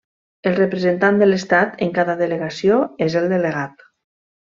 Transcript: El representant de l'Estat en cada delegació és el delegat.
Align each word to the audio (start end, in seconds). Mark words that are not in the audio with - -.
El 0.51 0.55
representant 0.59 1.19
de 1.21 1.27
l'Estat 1.27 1.77
en 1.87 1.91
cada 1.97 2.15
delegació 2.25 2.79
és 3.09 3.19
el 3.21 3.29
delegat. 3.35 3.85